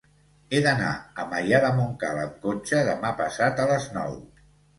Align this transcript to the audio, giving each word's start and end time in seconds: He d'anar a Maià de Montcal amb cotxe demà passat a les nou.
He 0.53 0.61
d'anar 0.67 0.93
a 1.23 1.25
Maià 1.33 1.59
de 1.65 1.69
Montcal 1.81 2.23
amb 2.23 2.41
cotxe 2.47 2.81
demà 2.89 3.13
passat 3.21 3.63
a 3.63 3.69
les 3.75 3.87
nou. 4.01 4.19